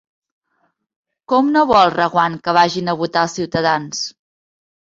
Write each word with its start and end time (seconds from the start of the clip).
Com 1.33 1.51
no 1.57 1.63
vol 1.73 1.93
Reguant 1.97 2.39
que 2.49 2.57
vagin 2.61 2.93
a 2.95 2.99
votar 3.03 3.27
els 3.29 3.39
ciutadans? 3.41 4.05